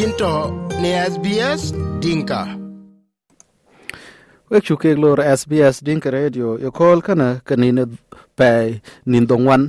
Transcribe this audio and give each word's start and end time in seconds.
yinto 0.00 0.32
ne 0.82 0.90
SBS 1.12 1.62
Dinka. 2.00 2.40
Wek 4.50 4.64
chu 4.64 4.76
kek 4.76 4.96
lor 4.98 5.20
SBS 5.20 5.84
Dinka 5.84 6.10
Radio 6.10 6.56
yo 6.64 6.70
kol 6.72 7.02
kana 7.06 7.40
kanine 7.44 7.84
pe 8.38 8.80
nin 9.06 9.26
dongwan 9.30 9.62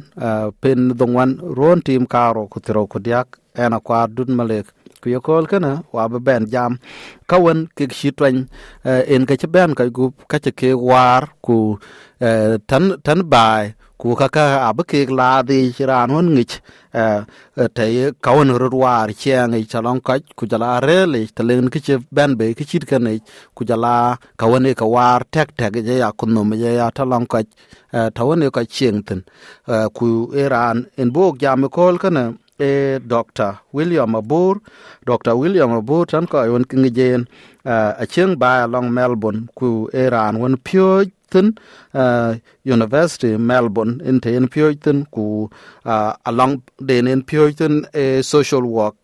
pen 0.61 0.95
dongwan 0.99 1.31
ron 1.57 1.81
tim 1.81 2.05
karo 2.07 2.47
kutiro 2.47 2.87
kudiak 2.87 3.27
ena 3.63 3.79
kwa 3.79 4.07
dun 4.07 4.31
malek 4.37 4.71
ku 5.01 5.09
yo 5.09 5.19
kol 5.19 5.43
kana 5.51 5.83
wa 5.91 6.07
be 6.07 6.19
ben 6.27 6.47
jam 6.53 6.79
kawen 7.27 7.67
kek 7.75 7.91
shitwan 7.91 8.47
en 8.85 9.25
ka 9.27 9.35
ben 9.55 9.75
ka 9.75 9.83
gup 9.97 10.15
ka 10.31 10.39
ke 10.39 10.71
war 10.71 11.23
ku 11.45 11.75
tan 12.69 12.83
tan 13.03 13.19
ku 14.01 14.15
kaka 14.17 14.65
abe 14.65 14.81
ke 14.89 15.05
la 15.19 15.45
di 15.45 15.69
chiran 15.77 16.09
hon 16.09 16.27
ngich 16.33 16.57
te 17.75 17.85
kawan 18.25 18.49
ro 18.61 18.69
chiang 19.21 19.53
ich 19.53 19.69
chalon 19.69 20.01
ka 20.01 20.17
ku 20.35 20.47
jala 20.51 20.79
re 20.81 21.05
le 21.05 21.19
telen 21.37 21.69
ki 21.69 21.79
che 21.85 21.95
ben 22.15 22.33
be 22.33 22.45
ki 22.57 22.65
chit 22.65 22.83
kan 22.89 23.05
ku 23.53 23.61
jala 23.63 24.17
kawan 24.41 24.65
e 24.65 24.73
kawar 24.73 25.21
tek 25.29 25.53
tek 25.55 25.73
je 25.85 25.95
ya 26.01 26.09
kunno 26.19 26.41
me 26.49 26.55
ya 26.57 26.89
talon 26.89 27.27
ka 27.31 27.39
eh, 27.93 28.09
tawon 28.15 28.41
e 28.41 28.49
ka 28.49 28.61
chieng 28.65 29.05
tin 29.07 29.21
eh, 29.69 29.87
ku 29.93 30.33
iran 30.33 30.77
en 30.97 31.09
bok 31.15 31.37
me 31.61 31.67
kol 31.69 31.95
kana 32.01 32.33
e 32.57 32.97
Dr. 33.13 33.51
William 33.73 34.15
Abur 34.15 34.61
Dr. 35.05 35.33
William 35.41 35.71
Abur 35.77 36.05
tan 36.09 36.25
ko 36.25 36.41
yon 36.51 36.65
kingejen 36.69 37.21
eh, 37.65 37.91
a 38.01 38.05
chieng 38.09 38.33
ba 38.41 38.65
long 38.65 38.89
Melbourne, 38.89 39.45
ku 39.57 39.89
iran 39.93 40.41
won 40.41 40.57
pyo 40.57 41.05
tin 41.31 41.51
ờ, 41.91 42.35
University 42.65 43.37
Melbourne, 43.37 43.97
in 44.05 44.19
the 44.19 44.31
in 44.35 44.47
Puritan 44.47 45.05
ku 45.11 45.49
ờ, 45.83 46.13
along 46.23 46.61
den 46.79 47.07
in 47.07 47.21
Puritan 47.23 47.83
a 47.93 48.21
social 48.23 48.61
work. 48.61 48.95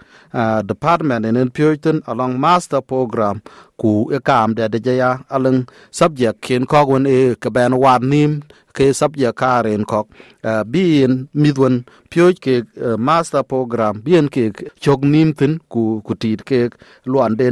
Department 0.65 1.25
in 1.25 1.49
Puritan 1.51 2.01
along 2.07 2.39
master 2.39 2.81
program 2.81 3.41
ku 3.77 4.09
e 4.11 4.19
kam 4.19 4.53
de 4.53 4.67
de 4.67 4.93
ya 4.97 5.19
along 5.29 5.67
subject 5.91 6.41
ken 6.41 6.65
ko 6.65 6.85
gon 6.85 7.07
e 7.07 7.35
ka 7.35 7.49
ben 7.49 7.73
wan 7.77 8.01
nim 8.09 8.31
ke 8.73 8.93
subject 8.93 9.37
karen 9.37 9.85
ko 9.85 10.07
bin 10.71 11.27
midwon 11.33 11.85
pyoj 12.11 12.35
ke 12.45 12.55
master 12.97 13.43
program 13.43 14.01
bien 14.05 14.29
ke 14.29 14.51
chok 14.79 15.01
nim 15.03 15.33
tin 15.33 15.59
ku 15.69 16.01
ku 16.05 16.13
tit 16.21 16.43
ke 16.49 16.69
luan 17.05 17.35
de 17.39 17.47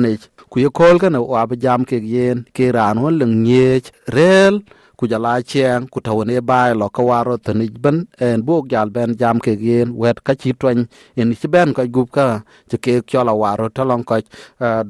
ku 0.49 0.59
ye 0.63 0.69
kol 0.69 0.97
kana 0.99 1.19
wa 1.21 1.45
jam 1.63 1.85
ke 1.89 1.97
yen 2.13 2.45
ke 2.55 2.71
ran 2.77 3.01
won 3.03 3.15
leng 3.19 3.35
rel 4.15 4.55
ku 4.97 5.07
jala 5.11 5.33
cheng 5.51 5.87
ku 5.93 5.99
tawne 6.05 6.37
bai 6.49 6.71
lo 6.79 6.87
ka 6.95 7.01
waro 7.09 7.35
tani 7.45 7.67
ban 7.83 7.97
en 8.25 8.39
buk 8.47 8.63
jal 8.71 8.89
ben 8.95 9.11
jam 9.19 9.37
ke 9.45 9.53
yen 9.67 9.89
wet 10.01 10.17
ka 10.25 10.33
chi 10.41 10.51
twen 10.59 10.79
in 11.19 11.29
chi 11.39 11.47
ben 11.53 11.69
ka 11.77 11.83
gup 11.95 12.09
ka 12.17 12.27
che 12.69 12.77
ke 12.83 12.93
kyola 13.09 13.33
waro 13.41 13.67
talong 13.75 14.03
ka 14.09 14.17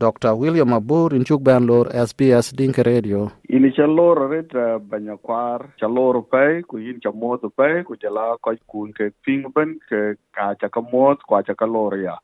dr 0.03 0.33
william 0.41 0.73
abur 0.77 1.09
in 1.17 1.23
chuk 1.27 1.41
ben 1.47 1.63
lor 1.69 1.85
sbs 2.07 2.45
dink 2.57 2.77
radio 2.89 3.19
ini 3.55 3.69
cha 3.75 3.85
lor 3.97 4.17
ret 4.31 4.51
uh, 4.55 4.77
banya 4.89 5.15
kwar 5.25 5.59
cha 5.79 5.87
lor 5.87 6.15
pai 6.31 6.61
ku 6.69 6.75
yin 6.85 6.99
cha 7.03 7.11
mo 7.11 7.37
pai 7.57 7.83
ku 7.87 7.93
jala 8.03 8.37
ka 8.43 8.51
kun 8.71 8.89
ke 8.97 9.05
ping 9.23 9.43
ben 9.55 9.69
ke 9.89 10.01
ka 10.35 10.53
cha 10.59 10.67
ka 10.75 10.81
mo 10.91 11.15
kwa 11.27 11.39
cha 11.47 11.53
ka 11.53 11.65
lor 11.65 11.93
ya 12.07 12.15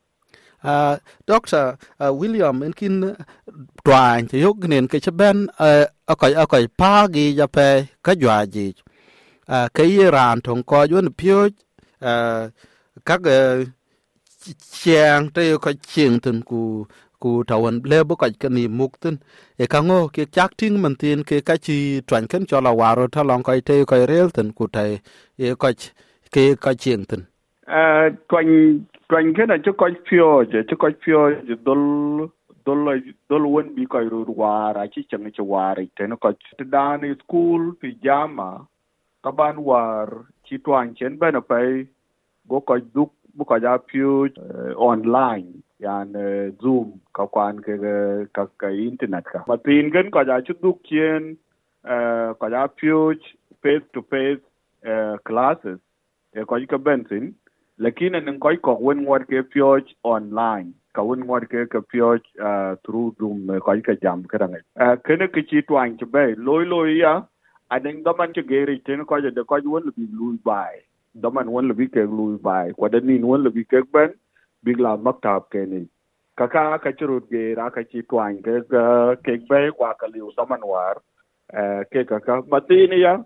Uh, 0.62 0.94
Dr. 1.26 1.74
Uh, 1.98 2.14
William 2.14 2.62
in 2.62 2.70
kin 2.70 3.18
twan 3.82 4.30
yok 4.30 4.62
nen 4.70 4.86
ke 4.86 5.02
chaben 5.02 5.50
uh, 5.58 5.90
akoy 6.06 6.34
akoy 6.42 6.64
pa 6.78 7.06
gi 7.14 7.26
ja 7.38 7.46
pe 7.46 7.66
ka 8.02 8.12
jwa 8.14 8.46
ji. 8.46 8.66
Ah, 9.48 9.64
uh, 9.64 9.68
ke 9.74 9.84
ran 10.14 10.40
ton 10.40 10.62
ko 10.62 10.78
yun 10.90 11.08
pyo 11.18 11.38
uh, 12.00 12.48
các 13.04 13.20
chiang 14.58 15.30
te 15.34 15.56
ko 15.56 15.70
ching 15.82 16.20
tin 16.20 16.42
ku 16.42 16.86
ku 17.20 17.30
tawan 17.48 17.80
le 17.90 18.04
bo 18.04 18.14
ka 18.16 18.28
ni 18.50 18.68
muk 18.68 18.92
tin 19.02 19.16
e 19.58 19.66
ka 19.66 19.80
ngo 19.80 20.08
ke 20.14 20.22
chak 20.36 20.50
ting 20.58 20.76
man 20.82 20.94
tin 21.00 21.22
ke 21.28 21.40
ka 21.48 21.54
chi 21.64 22.00
twan 22.06 22.26
ken 22.30 22.46
cho 22.46 22.60
la 22.60 22.72
waro 22.80 23.06
ta 23.14 23.22
long 23.22 23.42
ko 23.42 23.52
te 23.68 23.84
ko 23.84 23.96
rel 24.12 24.28
tin 24.36 24.48
ku 24.56 24.66
tai 24.74 24.90
e 25.38 25.54
ko 25.62 25.68
ke 26.34 26.44
ka 26.64 26.72
ching 26.82 27.04
tin 27.10 27.22
uh, 27.66 27.74
ah, 27.78 28.04
twan 28.28 28.46
twan 29.08 29.34
ke 29.36 29.42
na 29.46 29.56
cho 29.64 29.72
ko 29.80 29.86
pyo 30.08 30.28
je 30.50 30.62
cho 30.68 30.76
ko 30.76 30.88
pyo 31.02 31.20
je 31.46 31.54
dol 31.66 31.82
dol 32.66 33.00
dol 33.28 33.44
won 33.54 33.74
bi 33.76 33.86
ko 33.86 33.98
ru 34.12 34.34
wara 34.42 34.86
chi 34.92 35.02
chang 35.10 35.30
chi 35.36 35.42
wara 35.52 35.82
te 35.96 36.06
no 36.06 36.16
ko 36.16 36.32
da 36.74 36.96
ni 36.96 37.14
school 37.22 37.72
pijama 37.80 38.50
ka 39.24 39.30
ban 39.38 39.56
war 39.70 40.08
chi 40.44 40.56
twan 40.64 40.94
chen 40.98 41.18
ba 41.18 41.30
na 41.30 41.40
go 42.48 42.60
ko 42.60 42.78
duk, 42.78 43.12
bu 43.34 43.44
ko 43.44 43.58
ja 43.58 43.78
pyo 43.78 44.26
eh, 44.26 44.72
online, 44.76 45.62
yan 45.80 46.14
eh, 46.16 46.50
zoom, 46.62 47.00
ka 47.14 47.26
kwan 47.26 47.62
ke 47.62 47.78
ka 48.34 48.46
ka 48.58 48.68
internet 48.68 49.24
ka. 49.32 49.44
Ma 49.48 49.56
tin 49.56 49.90
gen 49.94 50.10
ko 50.10 50.24
ja 50.26 50.40
chu 50.40 50.54
duk 50.62 50.82
chen 50.84 51.36
ko 52.40 52.50
ja 52.50 52.66
face 53.62 53.86
to 53.94 54.02
face 54.10 54.42
eh, 54.84 55.16
classes. 55.24 55.78
E 56.34 56.44
ko 56.44 56.58
ka 56.68 56.78
bensin 56.78 57.34
lakini 57.82 58.20
nin 58.20 58.38
koy 58.38 58.56
ko 58.56 58.78
wen 58.80 59.02
ngwat 59.02 59.26
ke 59.26 59.42
pyoj 59.50 59.82
online. 60.06 60.70
Ka 60.94 61.02
wen 61.02 61.24
ngwat 61.26 61.48
ke 61.50 61.66
ke 61.66 61.80
pyoj 61.90 62.22
uh, 62.38 62.78
through 62.86 63.10
zoom 63.18 63.50
koy 63.66 63.82
ka 63.82 63.94
jam 64.02 64.22
ka 64.30 64.38
dang 64.38 64.54
uh, 64.54 64.94
kene 65.06 65.26
ke 65.34 65.42
chi 65.50 65.62
twang 65.66 65.96
che 65.98 66.06
be 66.06 66.24
loy 66.48 66.62
loy 66.72 67.02
ya 67.02 67.14
adeng 67.74 68.04
daman 68.06 68.32
che 68.32 68.42
gere 68.50 68.78
ten 68.86 69.02
ko 69.04 69.18
je 69.24 69.30
de 69.38 69.42
ko 69.44 69.58
won 69.64 69.90
bi 69.96 70.06
lui 70.18 70.38
bai. 70.44 70.78
Daman 71.14 71.50
won 71.50 71.74
bi 71.74 71.88
ke 71.96 72.06
lui 72.06 72.38
bai. 72.38 72.70
De 72.92 73.00
nin 73.00 73.26
wen 73.26 73.50
bi 73.50 73.64
ke 73.64 73.82
ben 73.92 74.14
big 74.62 74.78
la 74.78 74.96
maktab 74.96 75.50
ke 75.50 75.66
kaka 76.36 76.78
ka 76.84 76.90
churut 76.98 77.26
ge 77.30 77.42
ra 77.58 77.70
ka 77.70 77.82
chi 77.82 78.02
twang 78.08 78.38
ke 78.46 78.62
ke 79.24 79.34
be 79.48 79.60
kwa 79.74 79.94
liu 80.14 80.30
daman 80.36 80.62
war. 80.62 81.02
Uh, 81.52 81.82
ke 81.90 82.06
kaka 82.06 82.42
matini 82.46 83.02
ya 83.02 83.18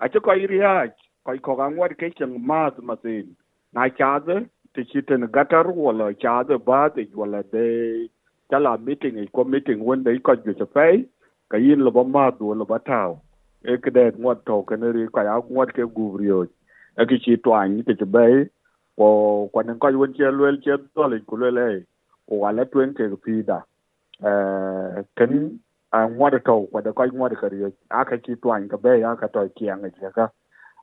a 0.00 0.08
che 0.08 0.20
ko 0.20 0.32
iriya 0.32 0.88
ko 1.24 1.36
ko 1.44 1.54
ke 2.00 2.08
chang 2.16 2.34
mat 2.46 2.78
matin 2.82 3.36
na 3.72 3.88
chadhe 3.98 4.36
te 4.74 4.84
chiten 4.90 5.26
gatar 5.34 5.66
wala 5.86 6.14
chadhe 6.14 6.56
ba 6.64 6.88
de 6.94 7.08
wala 7.14 7.42
de. 7.52 8.08
Chala 8.50 8.80
meeting 8.80 9.28
ko 9.34 9.44
meeting 9.44 9.84
when 9.84 10.04
they 10.04 10.18
ko 10.18 10.34
ju 10.34 10.54
pay 10.72 11.04
ka 11.50 11.58
yin 11.58 11.80
lo 11.84 11.90
ba 11.90 12.02
ma 12.04 12.30
taw 12.30 13.20
e 13.62 13.76
ke 13.76 13.90
de 13.92 14.10
to 14.46 14.62
ke 14.62 14.74
ri 14.80 15.06
ka 15.12 15.22
ya 15.22 15.36
ngot 15.50 15.72
ke 15.76 15.84
guvrio 15.84 16.48
e 16.96 17.04
ki 17.04 17.18
chi 17.24 17.36
twan 17.44 17.84
te 17.84 17.92
te 17.94 18.06
be 18.06 18.48
ko 18.96 19.50
ko 19.52 19.60
nen 19.62 19.78
ko 19.78 19.88
wen 19.98 20.14
che 20.16 20.32
lwel 20.32 20.56
che 20.64 20.76
to 20.94 21.06
le 21.08 21.50
le 21.50 21.84
o 22.30 22.40
wala 22.40 22.64
twen 22.64 22.94
ke 22.94 23.04
pi 23.24 23.42
da. 23.42 23.60
Eh 24.24 25.04
ken 25.16 25.60
a 25.92 26.08
ngot 26.08 26.40
to 26.40 26.56
ko 26.72 26.80
de 26.80 26.92
ko 26.92 27.04
ngot 27.04 27.36
ka 27.40 27.48
ri 27.52 27.68
a 27.90 28.04
chi 28.04 28.32
twan 28.40 28.68
ka 28.68 28.76
be 28.80 29.00
ya 29.04 29.14
ka 29.14 29.26
to 29.28 29.44
kiang 29.56 29.84
e 29.84 29.90
ka. 30.16 30.32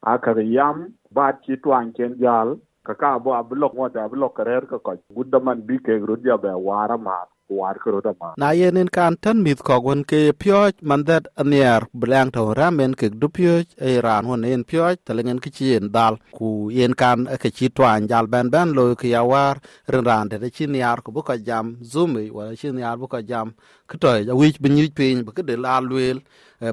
A 0.05 0.19
ka 0.19 0.37
yam 0.37 0.93
ba 1.11 1.33
chi 1.41 1.57
twan 1.57 1.93
ken 1.97 2.13
jal 2.21 2.59
kaka 2.87 3.19
bo 3.19 3.33
ablok 3.33 3.73
mo 3.77 3.89
da 3.89 4.07
blok 4.07 4.37
karer 4.37 4.63
ka 4.71 4.77
ko 4.85 4.93
guddaman 5.15 5.65
bi 5.67 5.77
ke 5.85 5.97
rudia 6.09 6.37
be 6.37 6.51
wara 6.67 6.97
ma 6.97 7.17
war 7.49 7.75
ko 7.83 8.01
da 8.01 8.13
ma 8.19 8.33
na 8.37 8.49
yenen 8.59 8.89
kan 8.89 9.13
tan 9.21 9.43
mit 9.45 9.59
ko 9.67 9.81
gon 9.81 10.01
ke 10.03 10.33
man 10.81 11.05
mandat 11.05 11.27
anier 11.41 11.81
blang 11.93 12.31
to 12.31 12.53
ramen 12.59 12.93
ke 12.95 13.09
du 13.21 13.27
pyo 13.29 13.63
e 13.77 14.01
ran 14.05 14.25
won 14.29 14.45
en 14.45 14.63
pyoj 14.63 14.95
telengen 15.05 15.39
ki 15.43 15.49
chien 15.57 15.91
dal. 15.95 16.13
Ku 16.37 16.69
yen 16.77 16.93
kan 17.01 17.25
ke 17.41 17.49
chi 17.57 17.67
twan 17.69 18.07
jal 18.07 18.25
ben 18.27 18.49
ben 18.49 18.73
lo 18.77 18.95
ki 18.95 19.09
ya 19.15 19.21
war 19.23 19.55
ran 19.93 20.05
ran 20.09 20.29
de 20.29 20.49
chi 20.55 20.65
niar 20.65 20.97
ko 21.03 21.09
bu 21.15 21.21
ko 21.27 21.35
jam 21.47 21.65
zumi 21.91 22.31
wa 22.35 22.43
chi 22.59 22.69
niar 22.71 22.97
bu 22.97 23.07
ko 23.07 23.19
jam. 23.21 23.47
Kto 23.91 24.07
ya 24.27 24.33
wich 24.41 24.57
bin 24.63 24.77
yich 24.77 24.93
pin 24.97 25.23
bu 25.25 25.31
ke 25.37 25.41
de 25.49 25.55
la 25.63 25.79
lwel 25.89 26.17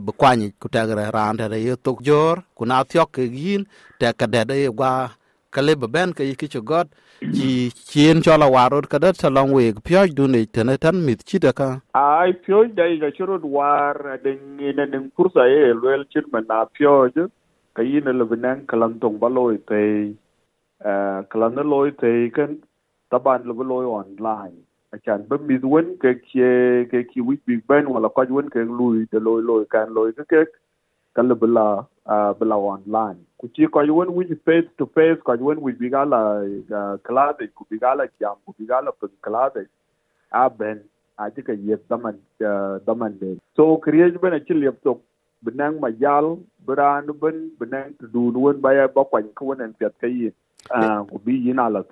bu 0.05 0.13
kwani 0.21 0.47
ku 0.61 0.69
tagre 0.75 1.05
ran 1.17 1.37
de 1.37 1.59
ye 1.67 1.75
tok 1.77 1.99
jor 2.07 2.37
ku 2.57 2.63
na 2.65 2.85
tyok 2.91 3.09
ke 3.17 3.23
yin 3.23 3.63
te 3.99 4.07
ka 4.19 4.27
de 4.27 4.41
de 4.51 4.57
gwa 4.79 4.93
kale 5.57 5.75
baben 5.83 6.13
ka 6.19 6.25
yiki 6.25 6.49
god 6.71 6.89
ji 7.37 7.71
chien 7.91 8.23
cho 8.23 8.37
la 8.43 8.49
warot 8.55 8.89
ka 8.95 8.99
dat 9.05 9.21
salong 9.23 9.53
we 9.57 9.73
pyoj 9.89 10.15
du 10.19 10.27
tene 10.47 10.75
tan 10.79 11.05
mit 11.07 11.25
chita 11.25 11.53
ka. 11.53 11.69
Ai 11.95 12.33
pyoj 12.47 12.75
dai 12.81 12.97
ga 13.05 13.11
churu 13.17 13.39
war 13.59 14.19
den 14.25 14.57
ne 14.57 14.85
ning 14.93 15.07
kursa 15.17 15.47
e 15.61 15.73
lwel 15.81 16.05
chit 16.13 16.27
ma 16.33 16.41
na 16.49 16.65
pyo 16.65 16.95
ka 17.77 17.83
yin 17.83 18.11
le 18.19 18.25
binan 18.33 18.67
kalan 18.67 18.99
tong 19.01 19.19
ba 19.23 19.29
loy 19.29 19.57
te 19.69 19.83
eh 20.91 21.19
kalan 21.31 21.55
ne 21.57 21.63
loy 21.73 21.89
te 22.03 22.13
kan 22.37 22.59
taban 23.11 23.41
le 23.49 23.55
loy 23.73 23.85
online. 24.01 24.59
Achan 24.95 25.25
ba 25.29 25.39
mi 25.39 25.57
wen 25.75 25.97
ke 26.03 26.11
ke 26.21 26.49
ke 26.91 26.99
ki 27.11 27.21
wi 27.27 27.37
big 27.47 27.61
ben, 27.67 27.89
wala 27.89 28.09
ka 28.17 28.27
wen 28.29 28.49
ke 28.55 28.61
lui 28.79 29.07
de 29.13 29.19
loy 29.21 29.41
loy 29.41 29.65
kan 29.65 29.89
loy 29.97 30.13
ke 30.13 30.25
ke 30.33 30.41
ka 31.15 31.23
le 31.23 31.35
uh, 31.35 32.33
bla 32.39 32.57
online. 32.57 33.21
Kuchi 33.41 33.71
ko 33.71 33.81
wen 33.81 34.15
wi 34.17 34.25
face 34.45 34.69
to 34.79 34.87
face 34.95 35.21
ko 35.25 35.37
wen 35.41 35.61
wi 35.61 35.73
bigala 35.73 36.21
klade 37.07 37.45
ku 37.55 37.65
jam 38.21 38.37
ku 38.47 38.55
bigala 38.59 38.91
klade 39.23 39.67
aben 40.33 40.81
ben 41.47 41.61
yep 41.69 41.83
daman 41.89 42.17
uh, 42.41 42.79
daman 42.87 43.19
de 43.21 43.39
so 43.57 43.77
create 43.77 44.21
bena 44.21 44.41
ci 44.41 44.55
lep 44.55 44.83
to 44.83 45.01
benang 45.45 45.79
majal 45.81 46.39
beran 46.67 47.07
ben 47.21 47.51
benang 47.61 47.93
tu 47.99 48.07
dun 48.15 48.35
wen 48.45 48.61
baya 48.61 48.89
bakwany 48.89 49.29
ko 49.35 49.53
wen 49.53 49.61
a 50.71 51.05
ku 51.11 51.19
bi 51.25 51.33
yin 51.47 51.59
ala 51.59 51.85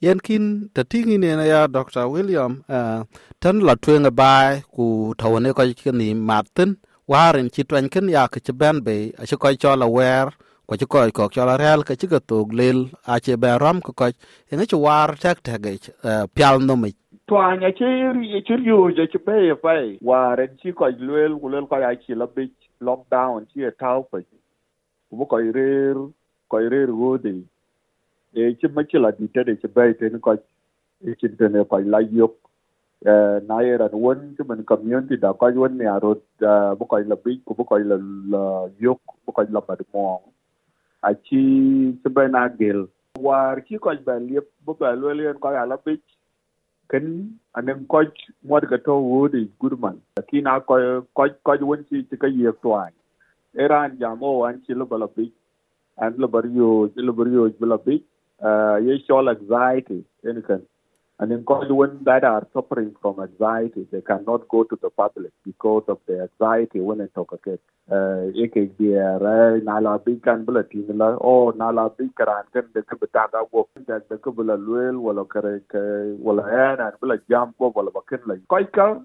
yen 0.00 0.18
kin 0.20 0.68
ta 0.74 0.82
tingi 0.84 1.16
na 1.18 1.44
ya 1.52 1.60
dr 1.66 2.04
william 2.14 2.52
uh, 2.68 3.00
tan 3.40 3.56
la 3.66 3.74
twenga 3.74 4.10
bai 4.10 4.62
ku 4.74 5.14
tawne 5.20 5.50
ko 5.56 5.62
ni 5.92 6.08
martin 6.14 6.76
warin 7.06 7.48
ci 7.50 7.62
twan 7.64 7.88
ken 7.88 8.08
ya 8.08 8.26
ke 8.28 8.40
ben 8.52 8.80
be, 8.82 9.14
a 9.18 9.26
ci 9.26 9.36
ko 9.36 9.54
cho 9.54 9.76
la 9.76 9.86
wer 9.86 10.30
ko 10.66 10.76
ci 10.76 10.86
ko 10.86 11.06
ko 11.14 11.28
cho 11.28 11.44
la 11.46 11.56
rel, 11.56 11.84
ke 11.84 11.94
ci 11.96 12.06
ga 12.06 12.18
tog 12.18 12.52
lel 12.52 12.90
a 13.06 13.20
ci 13.20 13.36
be 13.36 13.46
ram 13.58 13.80
ko 13.80 13.92
ko 13.92 14.10
en 14.50 14.60
e 14.60 14.66
ci 14.66 14.74
war 14.74 15.14
tek 15.14 15.42
tek 15.42 15.62
ge 15.62 15.72
eh, 16.02 16.26
pial 16.34 16.58
no 16.60 16.76
mi 16.76 16.88
e 16.90 17.18
twanya 17.26 17.68
e 17.68 17.74
ci 17.78 18.42
ci 18.46 18.54
yu 18.66 18.90
je 18.90 19.06
ci 19.06 19.18
be 19.18 19.54
fai. 19.62 19.98
Waren 20.02 20.58
ci 20.58 20.72
ko 20.72 20.86
lel 20.90 21.38
ko 21.38 21.48
lel 21.48 21.66
ko 21.66 21.78
ya 21.78 21.94
ci 21.94 22.14
la 22.14 22.26
be 22.26 22.50
lockdown 22.80 23.46
ci 23.52 23.62
e 23.62 23.70
taw 23.70 24.02
pa 24.10 24.18
bu 25.10 25.26
ko 25.26 25.36
rer 25.38 25.96
ko 26.50 26.58
rer 26.58 26.90
gode 26.90 27.46
e 28.34 28.56
ci 28.58 28.66
ma 28.74 28.82
ci 28.82 28.98
la 28.98 29.10
di 29.12 29.30
te 29.30 29.44
de 29.44 29.54
ci 29.62 29.68
be 29.68 29.94
te 29.94 30.10
ni 30.10 30.18
ko 30.18 30.34
e 30.34 31.14
ci 31.14 31.30
te 31.38 31.48
ne 31.48 31.62
ko 31.64 31.78
la 31.78 32.02
yok 32.02 32.45
na 33.04 33.60
era 33.60 33.88
won 33.92 34.34
ci 34.36 34.42
man 34.48 34.64
community 34.64 35.16
da 35.16 35.32
ko 35.32 35.50
won 35.54 35.76
ne 35.76 35.84
aro 35.84 36.14
bu 36.78 36.84
ko 36.88 36.98
la 36.98 37.16
bi 37.16 37.40
ku 37.44 37.54
bu 37.54 37.64
là 37.84 37.96
la 38.32 38.68
yok 38.80 39.00
bu 39.26 39.32
ko 39.32 39.42
la 39.50 39.60
ba 39.60 39.76
mo 39.92 40.22
a 41.02 41.12
chi 41.14 41.40
ci 42.02 42.08
be 42.08 42.28
na 42.28 42.48
gel. 42.48 42.88
War 43.20 43.60
ci 43.68 43.78
ko 43.78 43.92
ba 44.04 44.18
liep 44.18 44.48
bu 44.64 44.74
ba 44.80 44.94
lo 44.94 45.12
len 45.12 45.38
ko 45.38 45.52
ya 45.52 45.64
la 45.66 45.76
bi 45.76 46.00
ken 46.88 47.38
anen 47.54 47.86
ko 47.86 48.02
mo 48.42 48.60
ga 48.60 48.78
to 48.78 48.92
wodi 48.92 49.48
gudman 49.60 50.00
kina 50.28 50.60
ko 50.60 51.02
ko 51.14 51.28
ko 51.44 51.52
won 51.60 51.84
ci 51.88 52.06
ci 52.08 52.16
ka 52.16 52.26
yek 52.26 52.60
twan 52.62 52.92
eran 53.54 53.98
jamo 54.00 54.44
an 54.44 54.62
ci 54.66 54.72
lo 54.74 54.86
bala 54.86 55.06
bi 55.16 55.30
an 55.98 56.14
lo 56.16 56.28
bar 56.28 56.46
yo 56.46 56.88
lo 56.96 57.12
bar 57.12 57.28
yo 57.28 57.50
bala 57.60 57.78
bi 57.78 58.00
uh, 58.40 58.76
ye 58.86 58.98
show 59.06 59.20
anxiety 59.28 60.04
anything. 60.24 60.64
And 61.18 61.32
in 61.32 61.44
when 61.46 62.00
that 62.04 62.24
are 62.24 62.46
suffering 62.52 62.94
from 63.00 63.20
anxiety, 63.20 63.86
they 63.90 64.02
cannot 64.02 64.48
go 64.48 64.64
to 64.64 64.78
the 64.82 64.90
public 64.90 65.32
because 65.44 65.84
of 65.88 65.98
the 66.06 66.28
anxiety 66.28 66.80
when 66.80 66.98
they 66.98 67.06
talk 67.06 67.32
again. 67.32 67.58
Eke 68.34 68.76
biara 68.76 69.62
nala 69.64 69.98
big 69.98 70.22
kan 70.22 70.44
bula 70.44 70.64
tingla 70.64 71.16
o 71.22 71.52
nala 71.56 71.88
big 71.96 72.14
karan 72.16 72.44
kan 72.52 72.64
de 72.74 72.82
kabata 72.82 73.30
da 73.32 73.44
wo 73.50 73.66
da 73.86 73.98
de 74.10 74.16
kabula 74.18 74.58
luel 74.58 74.98
wala 75.00 75.24
kare 75.24 75.60
ke 75.72 76.18
wala 76.20 76.42
ana 76.42 76.92
bula 77.00 77.16
jam 77.30 77.54
ko 77.58 77.72
wala 77.74 77.90
bakin 77.92 78.18
la 78.26 78.34
koi 78.48 78.64
ka 78.64 79.00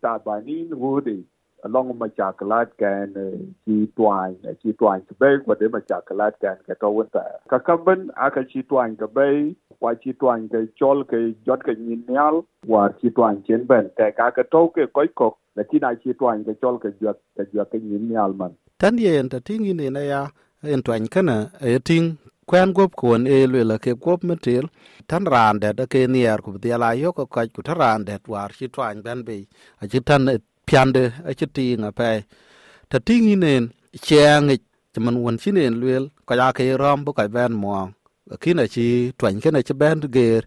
ta 0.00 0.18
banin 0.18 0.70
hudi 0.70 1.24
along 1.64 1.96
ma 1.98 2.08
chakalat 2.18 2.70
kan 2.78 3.12
uh, 3.16 3.38
chi 3.64 3.86
twang 3.96 4.36
uh, 4.48 4.54
chi 4.62 4.72
twang 4.78 5.00
ke 5.08 5.18
bay 5.18 5.34
ko 5.46 5.54
de 5.54 5.68
ma 5.68 5.80
chakalat 5.90 6.38
kan 6.42 6.56
ka 6.66 6.74
to 6.80 6.88
wonta 6.96 7.24
ka 7.50 7.58
kaban 7.58 8.08
aka 8.16 8.42
chi 8.52 8.62
twang 8.70 8.96
ke 8.96 9.06
bay 9.18 9.54
wa 9.82 9.94
chi 10.02 10.12
twang 10.20 10.48
ke 10.52 10.60
chol 10.78 11.04
ke, 11.10 11.20
jot 11.46 11.60
ke 11.66 11.74
nyin 11.78 12.02
nyal 12.08 12.42
wa 12.66 12.88
chi 13.00 13.08
twang 13.16 13.42
chen 13.46 13.66
ben. 13.70 13.90
Te 13.98 14.10
ka 14.18 14.30
ka 14.36 14.42
to 14.54 14.68
ke 14.74 14.86
koi 14.94 15.08
ko 15.20 15.28
la 15.56 15.62
chi 15.70 15.82
na 15.84 15.94
chi 16.02 16.14
twang 16.20 16.44
ke 16.46 16.54
chol 16.62 16.78
ke 16.84 16.94
jot 17.00 17.18
ke 17.36 17.46
jot 17.54 17.70
ke 17.72 17.82
nyin 17.82 18.08
nyal 18.12 18.36
man. 18.42 18.54
Tan 18.78 18.98
ye 18.98 19.16
en 19.18 19.28
ta 19.28 19.38
ting 19.44 19.62
ni 19.62 19.90
na 19.90 20.00
ya, 20.12 20.22
en 20.62 20.82
twang 20.86 21.08
kana 21.14 21.36
e 21.60 21.78
ting 21.88 22.06
kwen 22.46 22.72
gop 22.76 22.94
kuon 23.00 23.26
e 23.26 23.42
lwe 23.50 23.62
la 23.70 23.76
ke 23.84 23.92
gop 24.04 24.24
metil 24.28 24.66
tan 25.10 25.24
ran 25.32 25.58
da 25.62 25.86
ke 25.92 26.06
nier 26.14 26.38
ku 26.44 26.58
dia 26.62 26.78
la 26.78 26.90
yo 27.02 27.12
ko 27.18 27.26
ka 27.34 27.42
ku 27.54 27.62
tan 27.66 27.78
rande 27.82 28.14
war 28.32 28.50
chi 28.58 28.66
twang 28.74 29.02
ben 29.06 29.20
be 29.26 29.38
a 29.82 29.86
chi 29.90 30.00
tan 30.08 30.22
piande 30.72 31.04
a 31.28 31.30
chi 31.38 31.46
ti 31.56 31.66
nga 31.80 31.90
pe 31.98 32.10
ta 32.90 32.96
tingi 33.06 33.34
nen 33.44 33.62
cheng 34.06 34.48
man 35.04 35.16
won 35.22 35.36
chi 35.42 35.50
nen 35.56 35.72
lwel 35.80 36.04
ka 36.28 36.34
ya 36.40 36.46
ke 36.56 36.62
rom 36.82 36.98
bu 37.04 37.10
ka 37.18 37.24
ben 37.34 37.52
mo 37.62 37.72
kina 38.42 38.64
chi 38.74 38.86
twang 39.18 39.40
kena 39.42 39.60
chi 39.66 39.74
ben 39.80 40.00
ger 40.14 40.42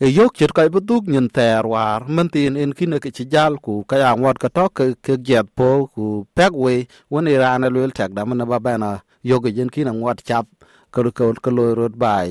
e 0.00 0.06
yok 0.16 0.32
chit 0.38 0.52
ka 0.56 0.62
bu 0.74 0.80
duk 0.80 1.04
nyen 1.12 1.28
ter 1.36 1.66
war. 1.66 2.00
Man 2.08 2.28
tin 2.34 2.56
en 2.56 2.72
kina 2.78 2.96
ke 3.04 3.10
chi 3.16 3.24
jal 3.32 3.58
ku 3.64 3.84
ka 3.90 3.96
ya 4.02 4.14
ngot 4.14 4.38
ka 4.42 4.48
to 4.56 4.64
ke 4.76 4.84
ke 5.04 5.14
jet 5.26 5.46
po 5.58 5.90
ku 5.94 6.04
pek 6.36 6.52
we. 6.54 6.86
Won 7.10 7.28
e 7.28 7.34
rana 7.42 7.68
lwel 7.74 7.90
tek 7.98 8.10
da 8.16 8.24
man 8.24 8.46
ba 8.50 8.58
bana 8.66 8.90
yok 9.30 9.44
jen 9.56 9.68
kina 9.74 9.92
ngot 9.92 10.18
chap 10.28 10.46
ka 10.92 11.02
ka 11.18 11.24
ka 11.44 11.50
lo 11.50 11.74
rot 11.74 11.94
bai. 12.02 12.28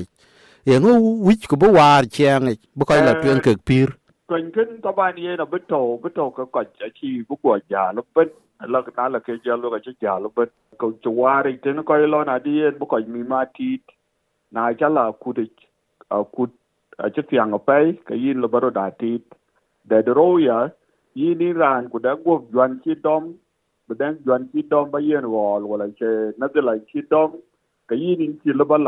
E 0.72 0.74
ngo 0.80 0.92
wich 1.26 1.44
ku 1.50 1.56
bu 1.60 1.68
war 1.78 2.02
cheng 2.16 2.56
bu 2.76 2.84
ka 2.88 2.94
la 3.06 3.12
twen 3.20 3.40
ke 3.44 3.52
pir 3.68 3.88
Kwen 4.28 4.52
kin 4.52 4.80
taban 4.82 5.18
ye 5.24 5.36
na 5.36 5.44
bito 5.46 5.78
bito 6.02 6.24
ka 6.36 6.44
kwa 6.46 6.64
chi 6.98 7.10
bu 7.28 7.36
kwa 7.42 7.60
ja 7.70 7.92
lo 7.96 8.02
ben 8.16 8.30
la 8.74 8.80
ka 8.82 9.08
la 9.14 9.20
ke 9.26 9.34
ja 9.46 9.56
lo 9.62 9.70
ka 9.74 9.78
chi 9.86 9.92
ja 10.02 10.14
lo 10.24 10.30
ben 10.36 10.48
ko 10.80 10.88
chwari 11.04 11.52
tin 11.64 11.82
ko 11.88 11.94
lo 12.14 12.20
na 12.30 12.38
di 12.46 12.54
bu 12.80 12.86
ko 12.92 12.98
mi 13.14 13.22
ma 13.32 13.40
ti 13.58 13.68
na 14.52 14.72
cha 14.80 14.88
là 14.96 15.04
ku 15.22 15.32
de 15.38 15.44
a 16.16 16.18
ku 16.34 16.46
tiếng 17.02 17.12
chi 17.16 17.22
tiang 17.30 17.54
a 18.14 18.16
yin 18.24 18.40
lo 18.42 18.48
baro 18.54 18.70
da 18.78 18.86
ti 19.00 19.12
de 19.90 20.02
de 20.08 20.12
ya 20.48 20.58
yi 21.20 21.34
ni 21.40 21.52
ran 21.62 21.88
ku 21.92 21.98
da 22.06 22.14
go 22.24 22.38
juan 22.52 22.80
chi 22.84 22.94
dom 23.06 23.24
bu 23.88 23.94
den 24.00 24.18
chi 24.52 24.62
dom 24.72 24.90
ba 24.94 25.00
yen 25.08 25.26
wol 25.36 25.62
wala 25.72 25.86
che 26.00 26.10
na 26.38 26.48
de 26.54 26.60
la 26.68 26.74
chi 26.90 27.02
dom 27.12 27.30
ka 27.88 27.94
yin 28.04 28.38
chi 28.42 28.50
lo 28.60 28.64
ba 28.72 28.78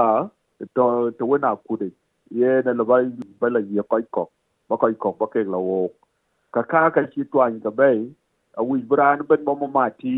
to 0.76 0.84
to 1.18 1.26
na 1.46 1.56
ku 1.66 1.76
de 1.82 1.88
ye 2.40 2.50
na 2.66 2.72
lo 2.80 2.84
ba 2.90 2.96
ba 3.40 3.48
la 3.56 3.60
ye 3.74 3.82
ba 4.70 4.76
koy 4.82 4.94
ko 5.04 5.16
ba 5.20 5.26
kek 5.34 5.48
la 5.54 5.58
wo 5.68 5.80
ka 6.54 6.62
ka 6.72 6.82
ka 6.96 7.02
chi 7.12 7.24
twany 7.32 7.60
ka 7.66 7.70
bay 7.80 7.98
a 8.60 8.62
wi 8.68 8.78
bran 8.92 9.26
ben 9.30 9.44
bo 9.46 9.54
ma 9.78 9.88
ti 10.02 10.14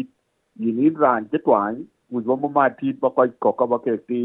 yin 0.62 0.80
in 0.86 0.96
ran 1.04 1.28
che 1.32 1.38
twany 1.46 1.78
wi 2.12 2.22
bo 2.28 2.36
ma 2.58 2.68
ti 2.80 2.92
ba 3.04 3.10
koy 3.16 3.30
ko 3.44 3.52
ka 3.60 3.66
ba 3.72 3.78
kek 3.86 4.06
ti 4.08 4.22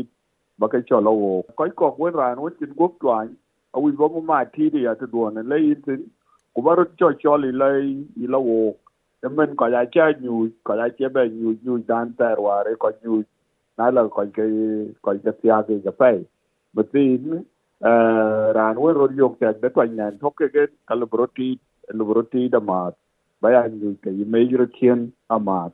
ba 0.60 0.68
ke 0.74 0.84
cho 0.90 1.00
la 1.08 1.12
wo 1.22 1.32
koy 1.60 1.72
ko 1.82 1.96
wen 2.00 2.14
ran 2.22 2.42
wen 2.44 2.54
chin 2.60 2.74
gop 2.80 3.00
twany 3.04 3.32
a 3.76 3.80
wi 3.84 3.92
bo 4.02 4.10
ma 4.32 4.44
ti 4.58 4.70
de 4.76 4.82
ya 4.88 4.96
to 5.02 5.08
don 5.14 5.36
le 5.52 5.58
yin 5.68 5.82
tin 5.88 6.02
ku 6.56 6.62
ba 6.66 6.76
ro 6.80 6.86
cho 7.00 7.14
cho 7.24 7.38
li 7.44 7.52
le 7.62 7.72
i 8.24 8.28
la 8.34 8.40
wo 8.50 8.60
e 9.26 9.30
men 9.38 9.56
ko 9.60 9.68
ya 9.76 9.86
cha 9.94 10.12
nyu 10.22 10.52
ko 10.68 10.76
ya 10.82 10.88
che 10.98 11.10
be 11.16 11.30
nyu 11.38 11.58
nyu 11.64 11.80
dan 11.90 12.14
ter 12.20 12.38
ware 12.48 12.76
ko 12.84 12.92
nyu 13.04 13.24
na 13.78 13.90
la 13.96 14.08
ko 14.16 14.26
ke 14.38 14.46
ko 15.04 15.12
ke 15.26 15.32
tia 15.42 15.64
ke 15.68 15.82
ga 15.86 15.92
pay 16.02 16.18
but 16.76 16.92
tin 16.94 17.46
Eh, 17.78 18.46
raan 18.58 18.78
wen 18.82 18.96
rot 18.98 19.12
yok 19.14 19.34
tek 19.40 19.62
de 19.62 19.70
tuany 19.70 19.94
nɛn 19.98 20.18
tökekec 20.22 20.72
ka 20.88 20.94
lubu 20.98 21.18
rot 22.18 22.30
tiid 22.32 22.54
amaat 22.60 22.96
ba 23.42 23.52
ya 23.54 23.62
nyuc 23.70 24.02
ke 24.02 24.10
yimec 24.18 24.50
rot 24.58 24.72
cien 24.78 25.14
amaat 25.30 25.74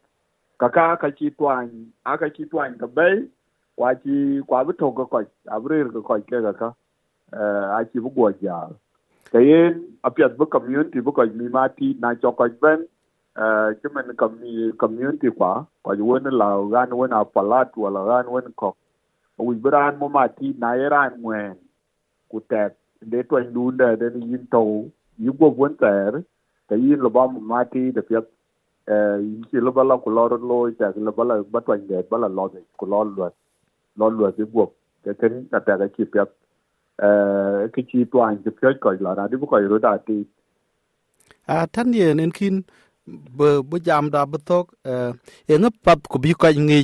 kaka 0.60 1.00
ka 1.02 1.10
ci 1.18 1.32
tuany 1.38 1.72
aka 2.04 2.28
ci 2.36 2.44
tuany 2.52 2.76
kebɛi 2.82 3.16
kwa 3.78 3.96
ci 4.04 4.44
kwa 4.48 4.66
bi 4.68 4.74
tök 4.80 4.94
kekoc 5.00 5.28
abi 5.56 5.66
rir 5.72 5.88
kekoc 5.96 6.28
ke 6.28 6.38
kaka 6.48 6.70
aci 7.80 7.98
bi 8.04 8.10
eh, 8.12 8.16
guɔc 8.16 8.36
jaal. 8.44 8.72
Keyen 9.32 9.74
apiɛth 10.04 10.36
bi 10.40 10.46
community 10.52 11.00
bi 11.00 11.12
kɔc 11.18 11.30
mi 11.40 11.48
ma 11.56 11.64
tiit 11.78 12.02
na 12.04 12.10
cɔ 12.20 12.30
kɔc 12.40 12.52
bɛn 12.64 12.80
eh, 13.44 13.70
ci 13.80 13.88
min 13.96 14.08
community 14.82 15.30
kwa 15.32 15.52
kɔc 15.86 16.00
wen 16.10 16.28
lau 16.42 16.68
ɣan 16.68 16.92
wen 17.00 17.14
apalat 17.16 17.72
wala 17.80 18.00
ɣan 18.10 18.28
wen 18.34 18.48
kɔk 18.60 18.76
wic 19.48 19.60
bi 19.64 19.70
raan 19.70 19.96
mo 20.00 20.08
ma 20.10 20.28
tiit 20.28 20.60
na 20.60 20.76
ye 20.76 20.88
raan 20.92 21.16
ŋuɛɛn 21.24 21.56
ku 22.34 22.42
tek 22.52 22.74
de 23.12 23.20
to 23.30 23.38
dunda 23.56 23.88
de 24.02 24.08
yin 24.32 24.44
to 24.54 24.62
yu 25.26 25.34
go 25.40 25.48
won 25.60 25.74
ter 25.82 26.12
te 26.68 26.76
yin 26.84 27.00
lo 27.06 27.10
ba 27.16 27.24
ma 27.52 27.60
ti 27.74 27.82
de 27.96 28.02
pye 28.10 28.20
e 28.20 28.26
eh, 28.94 29.18
yin 29.26 29.44
ki 29.50 29.58
lo 29.66 29.72
ba 29.78 29.84
la 29.90 29.96
ku 30.04 30.10
lo 30.18 30.24
lo 30.50 30.58
ta, 30.80 30.88
lo 31.08 31.12
ba 31.18 31.24
la 31.30 31.36
ba 31.54 31.60
to 31.68 31.78
de, 31.90 31.98
ba 32.12 32.18
la 32.24 32.28
lo 32.38 32.46
de, 32.54 32.60
ku 32.80 32.86
lo 32.92 33.04
lo 33.18 33.28
lo 34.00 34.06
lo 34.18 34.32
de 34.38 34.44
go 34.54 34.66
te 35.04 35.12
ken 35.20 35.34
ta 35.52 35.60
ta 35.68 35.78
ga 35.82 35.88
ki 35.96 36.04
pye 36.14 36.24
e 36.24 37.10
eh, 37.10 37.60
ki 37.74 37.82
chi 37.90 38.00
to 38.12 38.18
an 38.28 38.42
de 38.46 38.52
pye 38.58 38.74
ko 38.84 38.90
la 39.06 39.14
ra, 39.18 39.28
di 39.30 39.36
bu 39.42 39.46
ko 39.52 39.58
ro 39.74 39.80
da 39.86 39.94
ti. 40.08 40.18
Ah, 41.52 41.64
A 41.64 41.68
tan 41.74 41.88
ye 42.00 42.08
nen 42.18 42.32
kin 42.38 42.56
bơ 43.38 43.50
bơ 43.70 43.78
jam 43.88 44.06
da 44.14 44.22
bơ 44.32 44.38
tok 44.50 44.66
eh, 44.92 45.12
e 45.52 45.54
ngap 45.62 45.76
pap 45.86 46.00
ku 46.12 46.18
bi 46.24 46.32
ko 46.42 46.48
ngi 46.68 46.82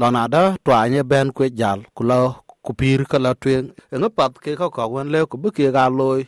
lona 0.00 0.22
da 0.34 0.42
twa 0.64 0.78
nye 0.92 1.02
ben 1.10 1.28
ku 1.36 1.42
jal, 1.60 1.80
ku 1.96 2.02
lo 2.10 2.20
ku 2.64 2.72
pir 2.74 3.04
ka 3.10 3.18
la 3.18 3.32
twen 3.34 3.72
e 3.92 4.08
pat 4.16 4.32
ke 4.44 4.56
ka 4.60 4.68
ka 4.76 4.86
wan 4.86 5.08
le 5.12 5.26
ku 5.26 5.36
bu 5.42 5.50
ke 5.56 5.72
ga 5.76 5.88
loy 5.88 6.24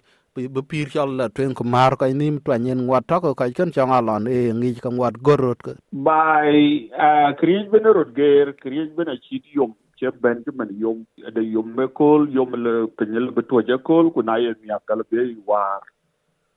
bu 0.54 0.62
pir 0.70 0.86
chol 0.94 1.10
la 1.20 1.28
twen 1.28 1.52
ku 1.58 1.64
mar 1.64 1.92
ka 2.00 2.06
nim 2.20 2.40
twa 2.44 2.56
nyen 2.64 2.86
wa 2.88 3.00
ta 3.08 3.20
ko 3.20 3.34
ka 3.34 3.48
ken 3.56 3.72
cha 3.74 3.84
alon 3.98 4.26
e 4.26 4.38
ngi 4.58 4.80
ka 4.84 4.90
ngwat 4.90 5.20
gorot 5.26 5.58
ko 5.66 5.72
bai 5.92 6.88
a 7.06 7.32
kriej 7.40 7.68
ben 7.72 7.84
rot 7.96 8.10
ger 8.18 8.46
kriej 8.62 8.88
ben 8.96 9.08
a 9.14 9.16
chi 9.24 9.42
yom 9.58 9.72
che 10.02 10.10
ben 10.22 10.42
che 10.44 10.50
men 10.58 10.70
yom 10.84 11.04
de 11.34 11.42
yom 11.54 11.68
me 11.76 11.86
kol 11.98 12.28
yom 12.36 12.54
le 12.64 12.72
kenyel 12.98 13.30
be 13.36 13.42
to 13.50 13.60
ja 13.68 13.76
kol 13.88 14.10
ku 14.14 14.22
na 14.22 14.36
ye 14.44 14.54
nya 14.64 14.78
kal 14.86 15.02
be 15.10 15.36
war. 15.46 15.80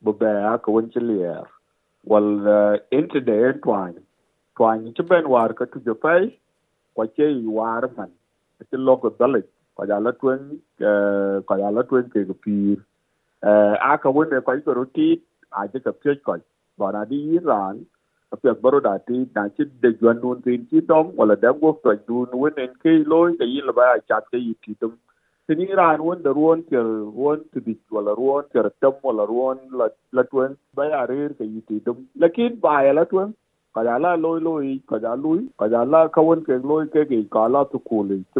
Bu 0.03 0.13
be 0.21 0.31
a 0.51 0.57
ko 0.57 0.71
wen 0.71 0.89
che 0.93 0.99
lier 0.99 1.45
wal 2.11 2.29
inte 2.97 3.19
de 3.29 3.39
twany 3.63 3.99
twany 4.57 4.93
ci 4.95 5.03
ben 5.09 5.27
war 5.33 5.49
ka 5.53 5.65
tu 5.65 5.83
jo 5.85 5.95
pai 6.05 6.23
kwa 6.93 7.05
che 7.15 7.27
i 7.27 7.45
war 7.57 7.83
man 7.97 8.11
ci 8.69 8.77
lo 8.87 8.97
ko 9.03 9.09
dalit. 9.19 9.54
kɔc 9.77 9.89
alɔ 9.97 10.11
tueŋ 10.19 10.39
kɔc 11.47 11.61
alɔ 11.69 11.81
tueŋ 11.89 12.05
kek 12.13 12.29
pir 12.43 12.77
a 13.89 13.91
ka 14.03 14.09
wene 14.15 14.37
kɔc 14.47 14.59
ke 14.65 14.71
rotit 14.79 15.19
aje 15.59 15.77
ke 15.85 15.91
piöc 16.01 16.17
kɔc 16.27 16.41
bɔn 16.79 16.95
adi 17.01 17.17
yi 17.29 17.39
raan 17.49 17.77
apiɛk 18.33 18.61
baro 18.63 18.79
da 18.87 18.97
ti 19.07 19.17
na 19.35 19.47
ci 19.55 19.63
de 19.81 19.89
juan 19.99 20.19
nun 20.21 20.41
tin 20.45 20.67
ci 20.69 20.81
dom 20.89 21.11
wala 21.19 21.35
da 21.43 21.51
go 21.59 21.71
to 21.83 21.95
dun 22.07 22.29
wenen 22.41 22.71
ke 22.83 22.91
loy 23.11 23.29
ke 23.39 23.45
yi 23.53 23.61
leba 23.67 23.85
a 23.95 23.99
chat 24.09 24.23
ke 24.31 24.37
yi 24.45 24.53
ti 24.65 24.75
dum 24.81 24.93
tini 25.47 25.67
ran 25.79 26.01
won 26.07 26.23
da 26.25 26.31
ruon 26.37 26.63
ke 26.69 26.79
ruon 27.17 27.43
to 27.53 27.59
di 27.67 27.75
wala 27.97 28.15
ruon 28.19 28.43
ke 28.53 28.63
tam 28.81 28.93
wala 29.07 29.27
ruon 29.31 29.57
la 29.81 29.87
la 30.19 30.23
tuen 30.31 30.57
ba 30.75 30.89
ya 30.91 31.01
rir 31.11 31.29
ke 31.39 31.45
yi 31.53 31.61
ti 31.67 31.79
dum 31.85 32.01
lakin 32.25 32.59
ba 32.65 32.75
ya 32.87 32.93
la 32.99 33.05
tuen 33.11 33.33
ka 33.75 33.81
la 34.05 34.15
loy 34.25 34.39
loy 34.47 34.79
ka 34.89 35.15
loy 35.25 35.39
ka 35.59 35.83
la 35.93 36.07
ka 36.17 36.21
won 36.29 36.43
ke 36.49 36.59
loy 36.71 36.83
ke 36.97 37.05
ke 37.11 37.21
ka 37.37 37.47
la 37.57 37.63
to 37.75 37.79
ko 37.91 38.01
le 38.09 38.19
ti 38.33 38.39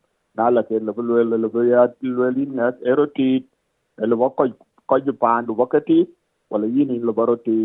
nala 0.35 0.63
ke 0.63 0.79
le 0.79 0.93
le 1.31 1.37
le 1.43 1.49
ya 1.69 1.83
e 1.85 2.07
le 2.07 2.29
lin 2.37 2.53
ya 2.61 2.71
eroti 2.91 3.29
le 3.97 4.15
wa 4.15 4.29
ko 4.29 4.47
ko 4.87 4.99
ju 5.05 5.13
pandu 5.23 5.55
wa 5.57 5.67
kati 5.73 5.99
wala 6.49 6.67
yini 6.75 6.99
le 6.99 7.13
baroti 7.19 7.57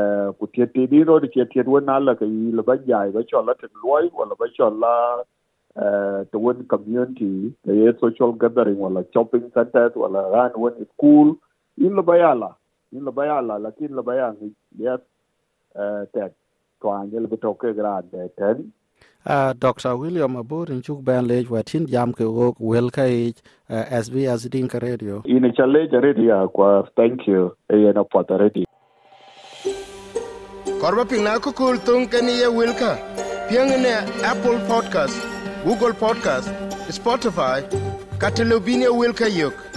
eh 0.00 0.28
ku 0.38 0.46
tie 0.54 0.66
tie 0.74 0.86
di 0.92 1.02
ro 1.04 1.20
tie 1.20 1.46
tie 1.52 1.62
wa 1.74 1.80
nala 1.80 2.16
ke 2.20 2.26
le 2.26 2.62
ba 2.62 2.76
jai 2.88 3.08
e 3.08 3.14
ba 3.16 3.22
chola 3.30 3.54
te 3.54 3.66
loy 3.84 4.04
wala 4.18 4.34
ba 4.34 4.46
chola 4.56 4.92
eh 5.84 6.20
to 6.30 6.38
one 6.50 6.62
community 6.74 7.54
the 7.64 7.96
social 8.00 8.32
gathering 8.32 8.78
wala 8.78 9.04
shopping 9.14 9.50
center 9.54 9.90
wala 9.94 10.28
ran 10.34 10.52
one 10.66 10.86
school 10.92 11.36
in 11.78 11.94
le 11.98 12.02
bayala 12.02 12.54
in 12.92 13.04
le 13.04 13.12
bayala 13.18 13.58
lakin 13.66 13.94
le 13.98 14.02
bayang 14.02 14.38
yes 14.78 15.00
eh 15.78 16.02
tet 16.14 16.34
to 16.80 16.90
angel 16.90 17.26
betoke 17.26 17.68
grad 17.78 18.10
ten. 18.38 18.72
Uh, 19.26 19.52
Dr. 19.58 19.96
William 19.96 20.36
Abur 20.36 20.70
in 20.70 20.82
chuk 20.82 21.04
ben 21.04 21.26
lej 21.26 21.50
watin 21.50 21.86
jam 21.86 22.12
ke 22.12 22.24
wok 22.24 22.56
wel 22.60 22.90
ka 22.90 23.02
uh, 23.02 23.84
SBS 24.02 24.48
Dinka 24.50 24.78
Radio. 24.78 25.22
in 25.24 25.52
chale 25.56 25.88
radio 26.00 26.48
kwa 26.48 26.88
thank 26.96 27.26
you 27.26 27.52
e 27.70 27.92
na 27.92 28.04
pota 28.04 28.38
radio 28.38 28.64
Korba 30.84 31.04
pina 31.08 31.40
ko 31.40 31.50
kul 31.52 31.78
tung 31.86 32.06
kani 32.12 32.32
ye 32.40 32.48
wilka. 32.56 32.90
Piang 33.48 33.72
ne 33.84 33.94
Apple 34.30 34.58
Podcast, 34.68 35.16
Google 35.64 35.94
Podcast, 35.94 36.48
Spotify, 36.92 37.64
Catalubinia 38.18 38.90
wilka 38.92 39.28
yok. 39.28 39.73